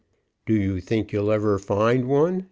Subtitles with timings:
[0.47, 2.39] "Do you think you'll ever find one?"